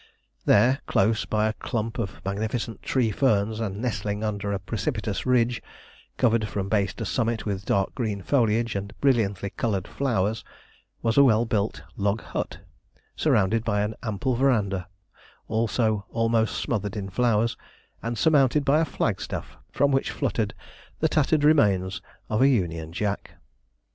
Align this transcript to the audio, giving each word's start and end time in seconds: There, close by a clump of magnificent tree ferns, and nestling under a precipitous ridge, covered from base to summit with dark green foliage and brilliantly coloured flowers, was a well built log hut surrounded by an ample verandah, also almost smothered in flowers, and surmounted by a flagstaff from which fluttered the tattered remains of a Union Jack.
There, 0.45 0.79
close 0.87 1.25
by 1.25 1.45
a 1.47 1.53
clump 1.53 1.99
of 1.99 2.25
magnificent 2.25 2.81
tree 2.81 3.11
ferns, 3.11 3.59
and 3.59 3.79
nestling 3.79 4.23
under 4.23 4.51
a 4.51 4.57
precipitous 4.57 5.27
ridge, 5.27 5.61
covered 6.17 6.47
from 6.47 6.69
base 6.69 6.91
to 6.95 7.05
summit 7.05 7.45
with 7.45 7.65
dark 7.65 7.93
green 7.93 8.23
foliage 8.23 8.75
and 8.75 8.99
brilliantly 8.99 9.51
coloured 9.51 9.87
flowers, 9.87 10.43
was 11.03 11.17
a 11.19 11.23
well 11.23 11.45
built 11.45 11.83
log 11.97 12.23
hut 12.23 12.57
surrounded 13.15 13.63
by 13.63 13.81
an 13.81 13.93
ample 14.01 14.33
verandah, 14.35 14.87
also 15.47 16.07
almost 16.09 16.57
smothered 16.57 16.97
in 16.97 17.11
flowers, 17.11 17.55
and 18.01 18.17
surmounted 18.17 18.65
by 18.65 18.81
a 18.81 18.85
flagstaff 18.85 19.55
from 19.71 19.91
which 19.91 20.09
fluttered 20.09 20.55
the 20.99 21.09
tattered 21.09 21.43
remains 21.43 22.01
of 22.27 22.41
a 22.41 22.49
Union 22.49 22.91
Jack. 22.91 23.35